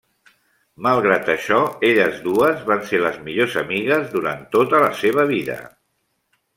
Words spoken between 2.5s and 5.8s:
van ser les millors amigues durant tota la seva vida.